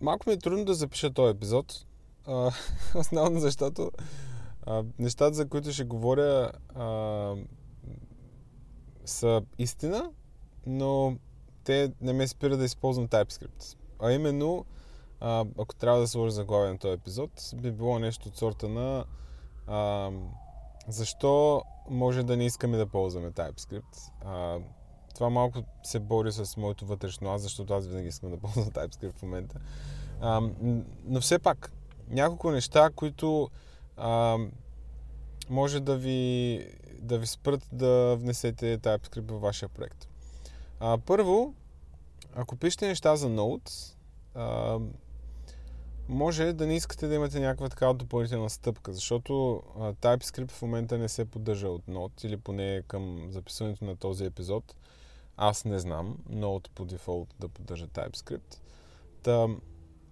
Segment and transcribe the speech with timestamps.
[0.00, 1.86] малко ми е трудно да запиша този епизод.
[2.26, 2.50] А,
[2.94, 3.90] основно защото
[4.66, 7.34] а, нещата, за които ще говоря, а,
[9.04, 10.10] са истина,
[10.66, 11.16] но
[11.64, 13.76] те не ме спира да използвам TypeScript.
[14.00, 14.64] А именно,
[15.20, 19.04] а, ако трябва да сложа заглавие на този епизод, би било нещо от сорта на
[19.66, 20.10] а,
[20.88, 24.12] защо може да не искаме да ползваме TypeScript.
[24.24, 24.58] А,
[25.16, 29.18] това малко се бори с моето вътрешно аз, защото аз винаги искам да ползвам TypeScript
[29.18, 29.60] в момента.
[30.20, 30.40] А,
[31.04, 31.72] но все пак,
[32.08, 33.50] няколко неща, които
[33.96, 34.38] а,
[35.50, 36.60] може да ви,
[37.00, 40.08] да ви спрат да внесете TypeScript във вашия проект.
[40.80, 41.54] А, първо,
[42.34, 43.94] ако пишете неща за Node,
[44.34, 44.78] а,
[46.08, 50.98] може да не искате да имате някаква такава допълнителна стъпка, защото а, TypeScript в момента
[50.98, 54.74] не се поддържа от Node, или поне към записването на този епизод.
[55.36, 58.58] Аз не знам Node по дефолт да поддържа TypeScript.
[59.22, 59.48] Та,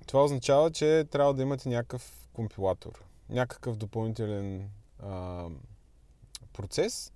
[0.06, 5.46] това означава, че трябва да имате някакъв компилатор, някакъв допълнителен а,
[6.52, 7.12] процес,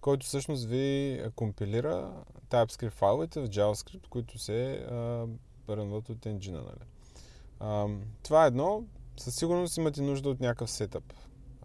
[0.00, 4.86] който всъщност ви компилира TypeScript файловете в JavaScript, които се
[5.68, 6.62] рънват от енджина.
[6.62, 6.88] Нали?
[7.60, 7.88] А,
[8.22, 8.84] това е едно.
[9.16, 11.14] Със сигурност имате нужда от някакъв сетъп.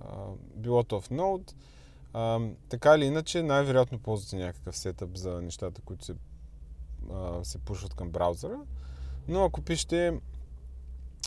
[0.02, 1.54] А, било то в Node.
[2.14, 6.16] А, така или иначе, най-вероятно ползвате някакъв сетъп за нещата, които се,
[7.12, 8.60] а, се пушват към браузъра.
[9.28, 10.20] Но ако пишете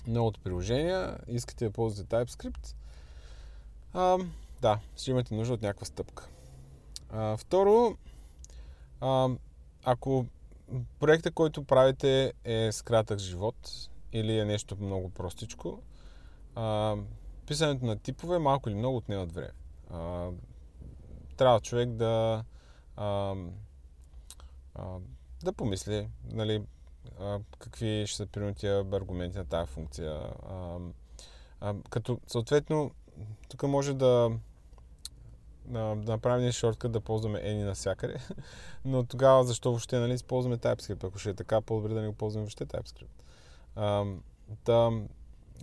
[0.09, 2.75] Node приложения, искате да ползвате TypeScript,
[3.93, 4.19] а,
[4.61, 6.29] да, ще имате нужда от някаква стъпка.
[7.11, 7.97] А, второ,
[9.01, 9.29] а,
[9.85, 10.27] ако
[10.99, 15.83] проекта, който правите е с кратък живот или е нещо много простичко,
[16.55, 16.97] а,
[17.47, 19.53] писането на типове малко или много отнемат време.
[19.91, 20.31] А,
[21.37, 22.45] трябва човек да
[22.97, 23.35] а,
[24.75, 24.85] а,
[25.45, 26.63] да помисли нали,
[27.21, 30.21] а, какви ще са принудия аргументи на тази функция.
[30.51, 30.79] А,
[31.61, 32.91] а, като съответно
[33.49, 34.31] тук може да
[35.67, 38.17] да, направим един да ползваме Any навсякъде.
[38.85, 41.05] Но тогава защо въобще нали, използваме TypeScript?
[41.05, 43.23] Ако ще е така, по-добре да не го ползваме въобще TypeScript.
[43.77, 44.05] А,
[44.65, 44.93] да,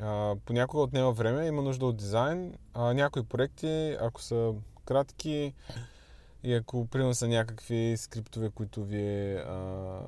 [0.02, 2.54] а, понякога отнема време, има нужда от дизайн.
[2.74, 4.54] А, някои проекти, ако са
[4.86, 5.54] кратки
[6.44, 10.00] и ако примерно са някакви скриптове, които вие а,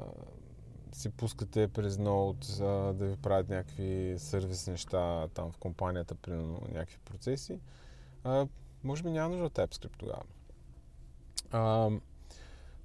[0.93, 6.61] си пускате през Node а, да ви правят някакви сервис неща там в компанията, примерно
[6.71, 7.59] някакви процеси,
[8.23, 8.47] а,
[8.83, 10.23] може би няма нужда от TypeScript тогава.
[11.51, 11.89] А,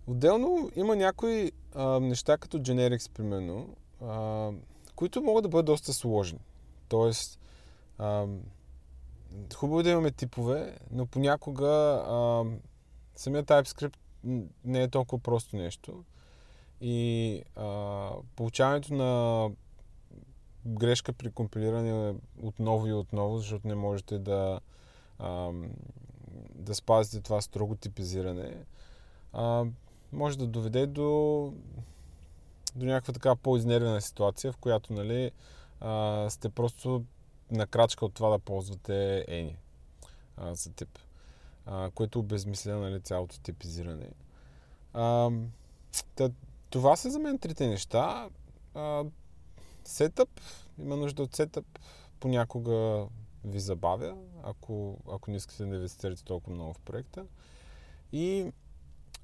[0.06, 4.50] отделно има някои а, неща като generics, примерно, а,
[4.94, 6.40] които могат да бъдат доста сложни.
[6.88, 7.40] Тоест,
[7.98, 8.26] а,
[9.54, 11.68] хубаво е да имаме типове, но понякога
[12.08, 12.44] а,
[13.14, 13.96] самият TypeScript
[14.64, 16.04] не е толкова просто нещо.
[16.80, 19.50] И а, получаването на
[20.66, 24.60] грешка при компилиране отново и отново, защото не можете да
[25.18, 25.52] а,
[26.54, 28.56] да спазите това строго типизиране,
[29.32, 29.64] а,
[30.12, 31.52] може да доведе до,
[32.76, 35.30] до някаква така по-изнервена ситуация, в която нали,
[35.80, 37.04] а, сте просто
[37.50, 39.56] на крачка от това да ползвате Ени
[40.36, 40.98] а, за тип,
[41.66, 44.10] а, което обезмисля нали, цялото типизиране.
[44.92, 45.30] А,
[46.14, 46.30] та,
[46.70, 48.28] това са за мен трите неща.
[48.74, 49.04] А,
[49.84, 50.28] сетъп,
[50.78, 51.66] има нужда от сетъп,
[52.20, 53.06] понякога
[53.44, 57.26] ви забавя, ако, ако не искате да инвестирате толкова много в проекта.
[58.12, 58.52] И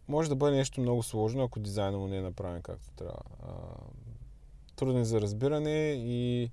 [0.09, 3.23] може да бъде нещо много сложно, ако дизайна му не е направен както трябва.
[4.77, 6.51] Труден за разбиране и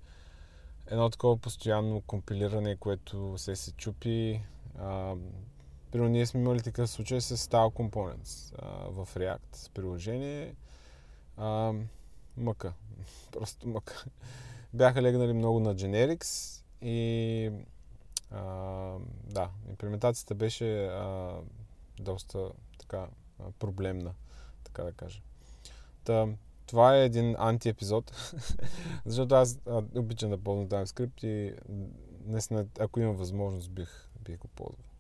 [0.88, 4.42] едно такова постоянно компилиране, което се се чупи.
[4.80, 5.16] А,
[5.94, 10.56] Примерно ние сме имали такъв случай с Style Components а, в React с приложение.
[11.38, 11.74] А,
[12.38, 12.74] мъка.
[13.32, 14.06] Просто мъка.
[14.74, 17.52] Бяха легнали много на Generics и
[18.32, 18.42] а,
[19.24, 21.36] да, имплементацията беше а,
[22.00, 23.08] доста така
[23.60, 24.14] проблемна,
[24.64, 25.22] така да кажа.
[26.04, 26.28] Та,
[26.66, 28.12] това е един антиепизод,
[29.06, 29.60] защото аз
[29.96, 31.56] обичам да ползвам TypeScript и
[32.26, 34.93] наистина, ако имам възможност, бих, бих го ползвал.